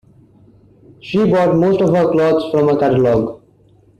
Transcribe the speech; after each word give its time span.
She 0.99 1.23
bought 1.29 1.55
most 1.55 1.79
of 1.79 1.93
her 1.95 2.09
clothes 2.11 2.49
from 2.51 2.69
a 2.69 2.79
catalogue 2.79 3.39